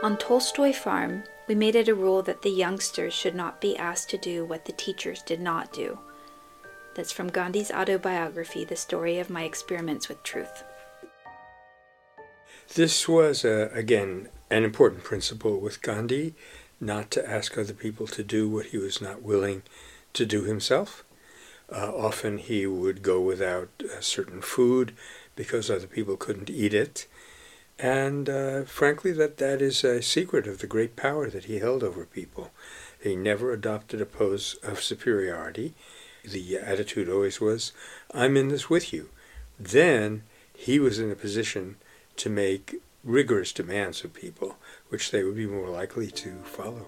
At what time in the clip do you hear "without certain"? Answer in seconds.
23.20-24.42